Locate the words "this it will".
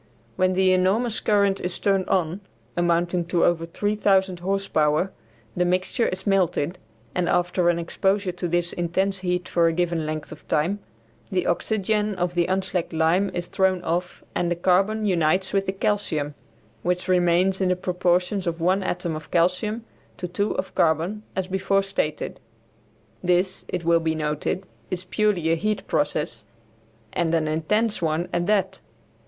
23.23-23.99